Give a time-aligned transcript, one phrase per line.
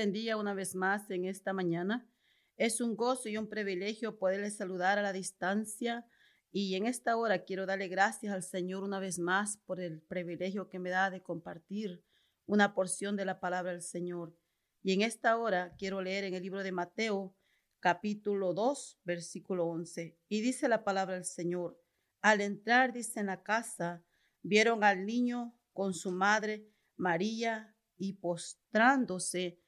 [0.00, 2.08] bendiga una vez más en esta mañana.
[2.56, 6.06] Es un gozo y un privilegio poderles saludar a la distancia.
[6.50, 10.70] Y en esta hora quiero darle gracias al Señor una vez más por el privilegio
[10.70, 12.02] que me da de compartir
[12.46, 14.34] una porción de la palabra del Señor.
[14.82, 17.36] Y en esta hora quiero leer en el libro de Mateo,
[17.78, 20.16] capítulo 2, versículo 11.
[20.30, 21.78] Y dice la palabra del Señor,
[22.22, 24.02] al entrar, dice en la casa,
[24.40, 29.59] vieron al niño con su madre María y postrándose,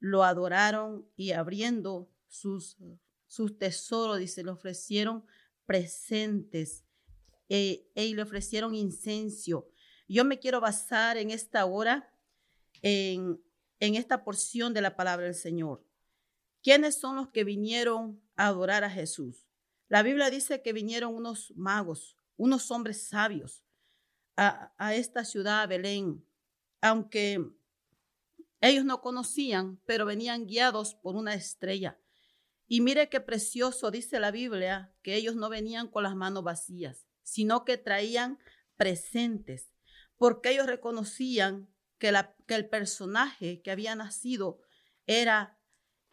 [0.00, 2.76] lo adoraron y abriendo sus,
[3.26, 5.24] sus tesoros, dice, le ofrecieron
[5.66, 6.84] presentes
[7.48, 9.68] e, e le ofrecieron incencio.
[10.08, 12.10] Yo me quiero basar en esta hora
[12.82, 13.42] en,
[13.80, 15.84] en esta porción de la palabra del Señor.
[16.62, 19.46] ¿Quiénes son los que vinieron a adorar a Jesús?
[19.88, 23.64] La Biblia dice que vinieron unos magos, unos hombres sabios
[24.36, 26.24] a, a esta ciudad, Belén,
[26.80, 27.50] aunque
[28.60, 32.00] ellos no conocían, pero venían guiados por una estrella.
[32.66, 37.06] Y mire qué precioso dice la Biblia, que ellos no venían con las manos vacías,
[37.22, 38.38] sino que traían
[38.76, 39.72] presentes,
[40.16, 42.12] porque ellos reconocían que,
[42.46, 44.60] que el personaje que había nacido
[45.06, 45.58] era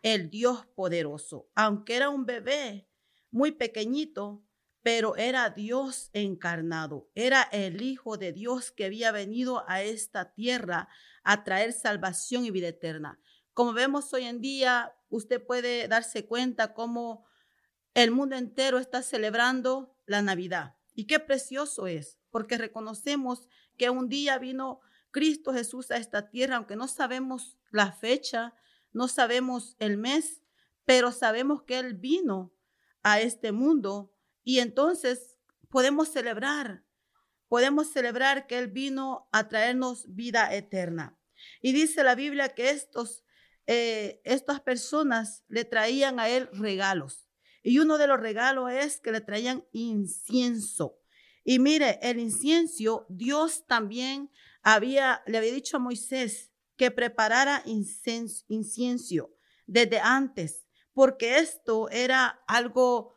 [0.02, 1.50] el Dios poderoso.
[1.56, 2.88] Aunque era un bebé
[3.32, 4.46] muy pequeñito,
[4.86, 10.90] pero era Dios encarnado, era el Hijo de Dios que había venido a esta tierra
[11.24, 13.20] a traer salvación y vida eterna.
[13.56, 17.26] Como vemos hoy en día, usted puede darse cuenta cómo
[17.96, 20.76] el mundo entero está celebrando la Navidad.
[20.94, 23.48] Y qué precioso es, porque reconocemos
[23.80, 28.54] que un día vino Cristo Jesús a esta tierra, aunque no sabemos la fecha,
[28.94, 30.44] no sabemos el mes,
[30.86, 32.54] pero sabemos que Él vino
[33.02, 34.12] a este mundo
[34.46, 35.38] y entonces
[35.70, 36.86] podemos celebrar,
[37.50, 41.20] podemos celebrar que Él vino a traernos vida eterna.
[41.62, 43.26] Y dice la Biblia que estos,
[43.66, 47.28] eh, estas personas le traían a Él regalos.
[47.64, 51.00] Y uno de los regalos es que le traían incienso.
[51.44, 58.46] Y mire, el incienso, Dios también había, le había dicho a Moisés que preparara incienso
[59.66, 63.15] desde antes, porque esto era algo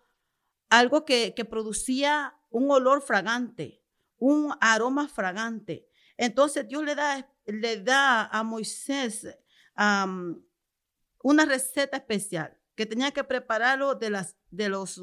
[0.68, 3.82] algo que, producía un olor fragante,
[4.18, 5.88] un aroma fragante.
[6.16, 9.26] Entonces Dios le da, le da a Moisés
[11.22, 15.00] una receta especial que tenía que prepararlo de, las, de, los,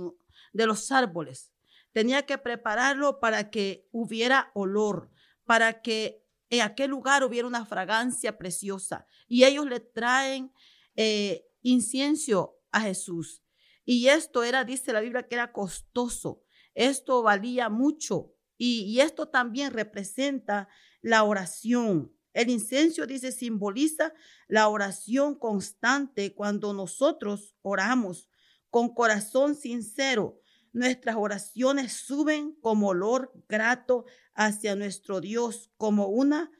[0.53, 1.52] de los árboles.
[1.92, 5.09] Tenía que prepararlo para que hubiera olor,
[5.46, 9.08] para que en aquel lugar hubiera una fragancia preciosa.
[9.28, 10.53] Y ellos le traen
[10.96, 13.44] eh, incienso a Jesús.
[13.85, 16.41] Y esto era, dice la Biblia, que era costoso.
[16.73, 18.34] Esto valía mucho.
[18.57, 20.68] Y, esto también representa
[21.01, 22.12] la oración.
[22.34, 24.13] El incenso, dice, simboliza
[24.47, 28.29] la oración constante cuando nosotros oramos
[28.69, 30.41] con corazón sincero.
[30.73, 36.52] Nuestras oraciones suben como olor grato hacia nuestro Dios, como una,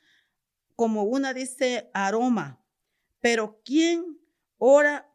[0.76, 2.64] como una, dice, aroma.
[3.20, 4.20] Pero ¿quién
[4.58, 5.12] ora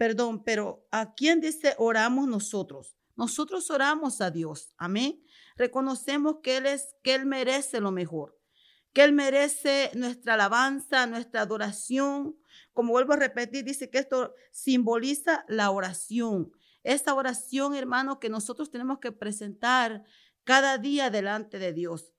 [0.00, 2.96] perdón, pero ¿a quién dice oramos nosotros?
[3.16, 5.22] Nosotros oramos a Dios, amén.
[5.56, 8.34] Reconocemos que Él es, que Él merece lo mejor,
[8.94, 12.34] que Él merece nuestra alabanza, nuestra adoración.
[12.72, 16.50] Como vuelvo a repetir, dice que esto simboliza la oración.
[16.82, 20.02] Esa oración, hermano, que nosotros tenemos que presentar
[20.44, 22.14] cada día delante de Dios.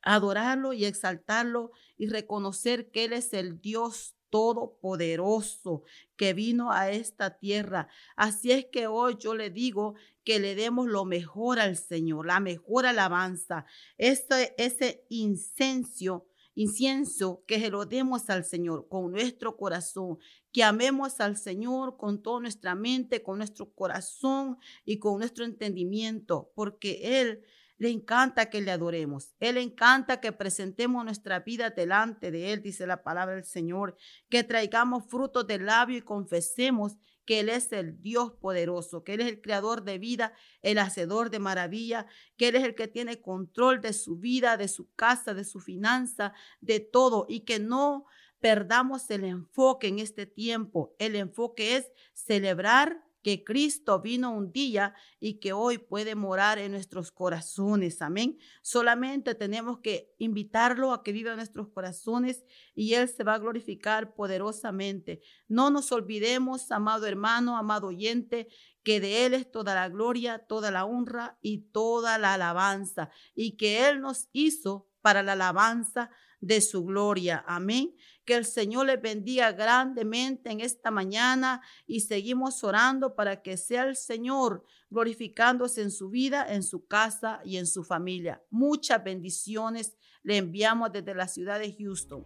[0.00, 5.84] Adorarlo y exaltarlo y reconocer que Él es el Dios todopoderoso
[6.16, 7.86] que vino a esta tierra.
[8.16, 12.40] Así es que hoy yo le digo que le demos lo mejor al Señor, la
[12.40, 13.64] mejor alabanza,
[13.96, 20.18] ese, ese incienso, incienso que se lo demos al Señor con nuestro corazón,
[20.50, 26.50] que amemos al Señor con toda nuestra mente, con nuestro corazón y con nuestro entendimiento,
[26.56, 27.44] porque Él
[27.78, 29.34] le encanta que le adoremos.
[29.40, 33.96] Él encanta que presentemos nuestra vida delante de Él, dice la palabra del Señor,
[34.28, 39.20] que traigamos frutos del labio y confesemos que Él es el Dios poderoso, que Él
[39.22, 42.06] es el creador de vida, el hacedor de maravilla,
[42.36, 45.60] que Él es el que tiene control de su vida, de su casa, de su
[45.60, 48.04] finanza, de todo, y que no
[48.40, 50.94] perdamos el enfoque en este tiempo.
[50.98, 56.72] El enfoque es celebrar que Cristo vino un día y que hoy puede morar en
[56.72, 58.02] nuestros corazones.
[58.02, 58.38] Amén.
[58.60, 62.44] Solamente tenemos que invitarlo a que viva en nuestros corazones
[62.74, 65.22] y Él se va a glorificar poderosamente.
[65.48, 68.48] No nos olvidemos, amado hermano, amado oyente,
[68.82, 73.56] que de Él es toda la gloria, toda la honra y toda la alabanza y
[73.56, 76.10] que Él nos hizo para la alabanza
[76.44, 77.42] de su gloria.
[77.46, 77.94] Amén.
[78.24, 83.84] Que el Señor les bendiga grandemente en esta mañana y seguimos orando para que sea
[83.84, 88.42] el Señor glorificándose en su vida, en su casa y en su familia.
[88.50, 92.24] Muchas bendiciones le enviamos desde la ciudad de Houston.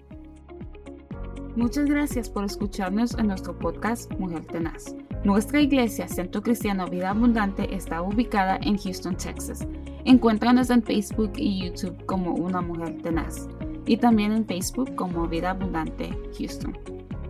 [1.57, 4.95] Muchas gracias por escucharnos en nuestro podcast Mujer Tenaz.
[5.25, 9.67] Nuestra iglesia, Centro Cristiano Vida Abundante, está ubicada en Houston, Texas.
[10.05, 13.49] Encuéntranos en Facebook y YouTube como Una Mujer Tenaz
[13.89, 16.79] y también en Facebook como Vida Abundante Houston.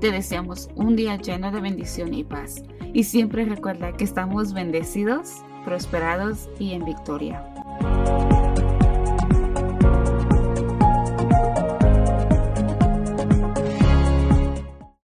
[0.01, 2.63] Te deseamos un día lleno de bendición y paz.
[2.93, 5.31] Y siempre recuerda que estamos bendecidos,
[5.65, 7.58] prosperados y en victoria.